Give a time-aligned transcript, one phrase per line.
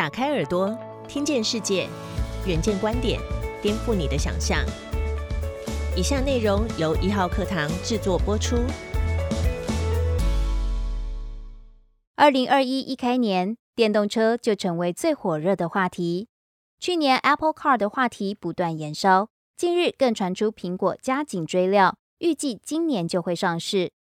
[0.00, 0.74] 打开耳朵，
[1.06, 1.86] 听见世界，
[2.46, 3.20] 远见观点，
[3.60, 4.64] 颠覆你的想象。
[5.94, 8.56] 以下内容由一号课堂制作播出。
[12.16, 16.28] 二零二一一开年，电动车就成为最火热的话题。
[16.78, 23.92] 去年 Apple Car 的话题不断延烧，近日更传出苹果加紧追料，预计今年就会上市。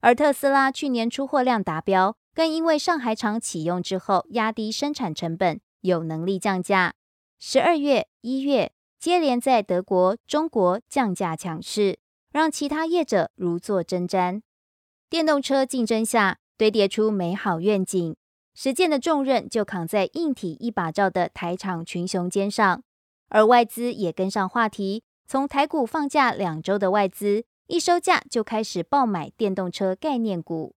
[0.00, 2.16] 而特斯拉去年出货量达标。
[2.34, 6.94] 更因为上海厂启用之后压低生产成本，有能力降价。
[7.38, 11.98] 十二月、一月接连在德国、中国降价抢市，
[12.30, 14.40] 让其他业者如坐针毡。
[15.10, 18.16] 电动车竞争下堆叠出美好愿景，
[18.54, 22.82] 实践的重任就扛在硬体一把罩的台厂群雄肩上。
[23.28, 30.74] 而外资也跟上话题，从台股放假两周的外资一收假就开始爆买电动车概念股。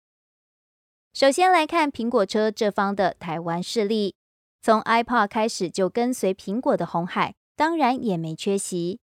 [1.16, 4.16] 首先来看苹果车这方的台湾势力，
[4.62, 9.00] 从 iPod 开始就跟随苹果的红海，当然也没缺席。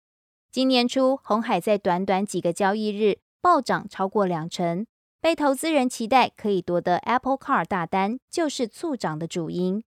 [0.50, 4.84] 今年初，红海在短短几个交易日暴涨超过两成，
[5.20, 9.84] 被投资人期待可以夺得 Apple Car 大单，就是促涨的主因。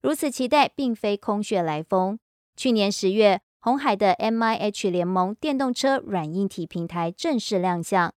[0.00, 2.20] 如此期待并非空穴来风。
[2.54, 8.14] 去年十月，红海的 MIH 联盟电动车软硬体平台正式亮相，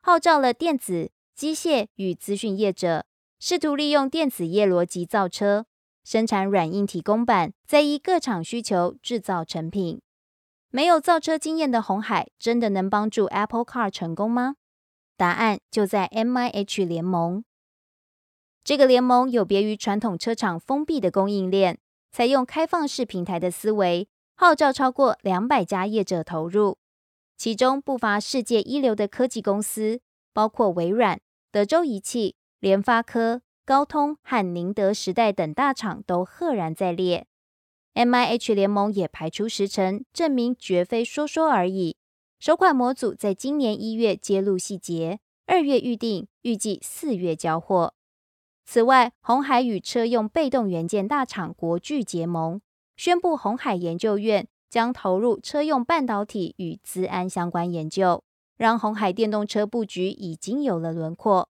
[0.00, 1.10] 号召了电子。
[1.42, 3.04] 机械与资讯业者
[3.40, 5.66] 试图利用电子业逻辑造车，
[6.04, 10.00] 生产软硬体公版，再依各厂需求制造成品。
[10.70, 14.54] 没有造车经验的红海，真的能帮助 Apple Car 成功吗？
[15.16, 17.42] 答案就在 MIH 联盟。
[18.62, 21.80] 这个联盟有别于传统车厂封闭的供应链，
[22.12, 24.06] 采用开放式平台的思维，
[24.36, 26.78] 号召超过两百家业者投入，
[27.36, 30.00] 其中不乏世界一流的科技公司。
[30.34, 31.20] 包括微软、
[31.52, 37.26] 德州仪器、联发科、高通和宁德时代等大厂都赫然在列。
[37.92, 41.98] MIH 联盟也排出时程，证明绝非说说而已。
[42.40, 47.92] 首款模组在今年一月揭露细节，二月预定，预计四月交货。
[48.64, 52.62] 此外，红海与车用被动元件大厂国巨结盟，
[52.96, 58.24] 宣布红海研究院将投入车用半导体与资安相关研究。
[58.56, 61.48] 让红海电动车布局已经有了轮廓，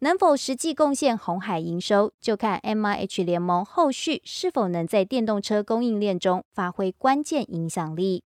[0.00, 8.24] 能否实际贡献红海营收，就看 MIH 联盟后续是否能在电动车供应链中发挥关键影响力。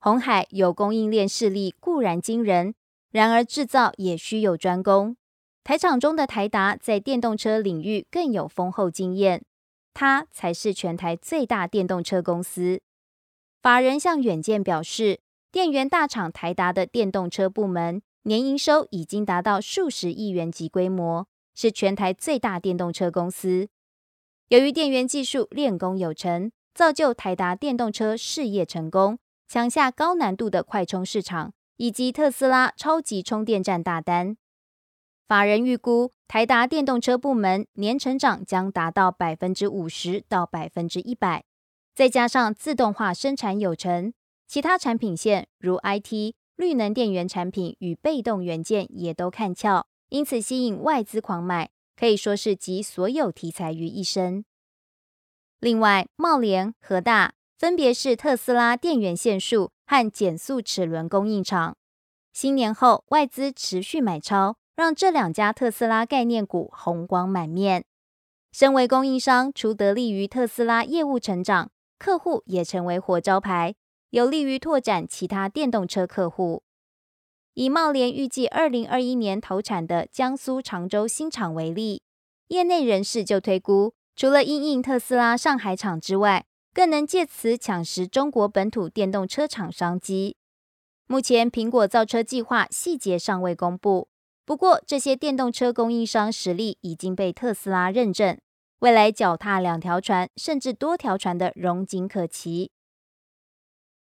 [0.00, 2.74] 红海有供应链势力固然惊人，
[3.12, 5.16] 然而制造也需有专攻。
[5.62, 9.44] 台厂中的台达在电动车领域更有丰厚经验，
[9.94, 12.80] 它才是全台最大电动车公司。
[13.60, 15.21] 法人向远见表示。
[15.52, 23.68] 电源大厂台达的电动车部门年营收已经达到数十亿元级规模，是全台最大电动车公司。
[24.48, 34.38] 由于电源技术练功有成，造就台达电动车事业成功，抢下高难度的快充市场以及特斯拉超级充电站大单。
[35.28, 41.44] 法人预估，台达电动车部门年成长将达到百分之五十到百分之一百，
[41.94, 44.14] 再加上自动化生产有成。
[44.52, 54.44] 其他产品线如 IT、绿能电源产品与被动元件也都看俏，因此吸引外资狂买，可以说是集所有题材于一身。
[55.58, 61.74] 另外，茂联、和大分别是特斯拉电源线束和减速齿轮供应厂。
[62.34, 67.86] 新年后外资持续买超，让这两家特斯拉概念股红光满面。
[68.52, 73.74] 身为供应商，除得利于特斯拉业务成长，客户也成为活招牌。
[74.12, 76.62] 有利于拓展其他电动车客户。
[77.54, 82.02] 以茂联预计二零二一年投产的江苏常州新厂为例，
[82.48, 90.36] 业内人士就推估，除了因应特斯拉上海厂之外，更能借此抢食中国本土电动车厂商机。
[91.06, 94.08] 目前苹果造车计划细节尚未公布，
[94.44, 98.38] 不过这些电动车供应商实力已经被特斯拉认证，
[98.80, 102.72] 未来脚踏两条船甚至多条船的荣景可期。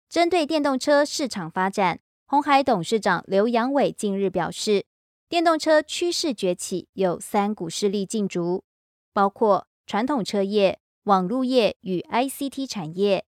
[0.09, 4.87] 针对电动车市场发展，红海董事长刘扬伟近日表示，
[5.29, 8.65] 电动车趋势崛起，有三股势力竞逐，
[9.13, 13.27] 包括传统车业、网络业与 ICT 产业。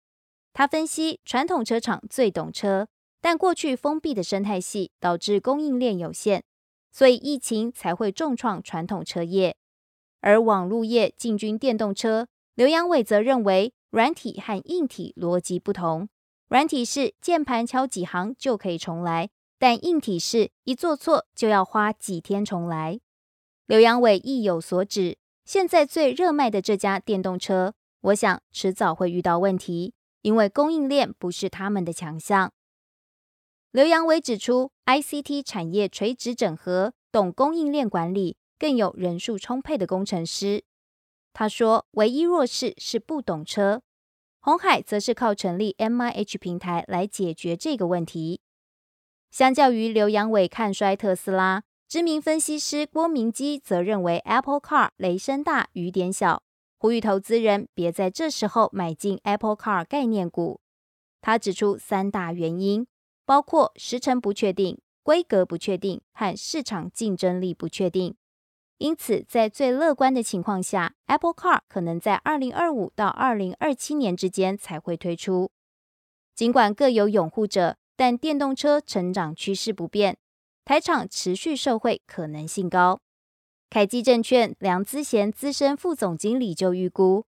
[0.52, 2.88] 他分析，传统车厂最懂车，
[3.22, 6.44] 但过去封闭的生态系导致供应链有限，
[6.92, 9.56] 所以疫情才会重创传统车业。
[10.22, 16.10] 而网络业进军电动车，刘扬伟则认为，软体和硬体逻辑不同。
[16.48, 23.00] 软体是键盘敲几行就可以重来，但硬体是一做错就要花几天重来。
[23.66, 32.51] 刘阳伟意有所指，现在最热卖的这家电动车，我想迟早会遇到问题，因为供应链不是他们的强项。
[33.72, 40.63] 刘扬伟指出，ICT 产业垂直整合，懂供应链管理，更有人数充沛的工程师。
[41.31, 43.81] 他说，唯一弱势是不懂车。
[44.45, 48.42] 红海则是靠成立 MIH 平台来解决这个问题。
[49.31, 51.63] 相较于刘阳伟看衰特斯拉。
[51.88, 56.44] 知名分析师郭明基则认为，Apple Car 雷声大雨点小，
[56.78, 60.60] 呼吁投资人别在这时候买进 Apple Car 概念股。
[61.22, 62.86] 他指出三大原因，
[63.25, 68.18] 包括时程不确定、规格不确定和市场竞争力不确定。
[68.83, 75.50] 因此，在最乐观的情况下，Apple Car 可能在二零二五到二零二七年之间才会推出。
[76.35, 80.18] 尽管各有拥护者，但电动车成长趋势不变。
[80.65, 83.00] 台厂持续受惠可能性高，
[83.69, 87.24] 凯基证券梁资贤资深副总经理就预估，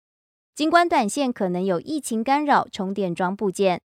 [0.55, 3.81] 尽管短线可能有疫情干扰充电桩部件，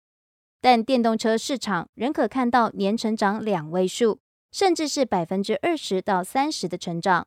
[0.61, 4.21] 但电动车市场仍可看到年成长两位数，
[4.53, 7.27] 甚至是百分之二十到三十的成长。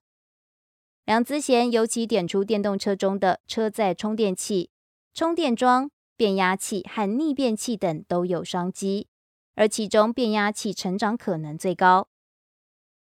[1.10, 4.70] 梁资贤尤其点出电动车中的车载充电器、
[5.12, 9.08] 充电桩、变压器和逆变器等都有商机。
[9.56, 12.08] 而其中变压器成长可能最高。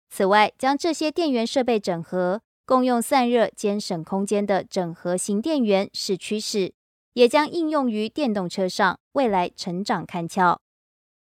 [0.08, 6.72] 此外，将这些电源设备整合，共用散热兼省空间的整合型电源是趋势，
[7.12, 10.62] 也将应用于电动车上，未来成长看俏。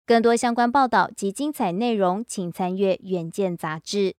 [0.06, 4.14] 更多相关报道及精彩内容，请参阅《远见》杂志。